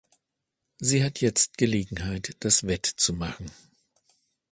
[0.79, 3.51] Sie hat jetzt Gelegenheit, das wett zu machen.